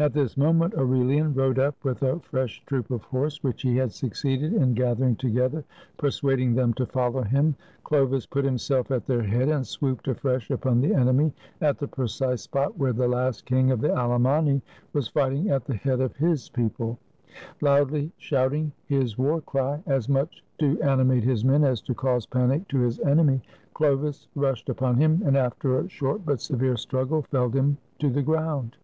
[0.00, 3.90] At this moment Aurelian rode up with a fresh troop of horse, which he had
[3.90, 5.64] succeeded in gathering together,
[5.96, 7.56] persuading them to follow him.
[7.84, 12.42] Chlovis put himself at their head, and swooped afresh upon the enemy, at the precise
[12.42, 16.48] spot where the last King of the Alemanni was fighting at the head of his
[16.48, 16.96] people.
[17.60, 22.68] Loudly shouting his war cry, as much to animate his men as to cause panic
[22.68, 23.42] to his enemy,
[23.74, 28.22] Chlovis rushed upon him, and after a short but severe struggle, felled him to the
[28.22, 28.76] ground.